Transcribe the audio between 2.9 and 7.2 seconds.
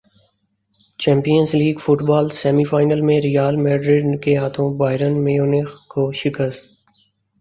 میں Real Madrid کے ہاتھوں بائرن میونخ کو شکست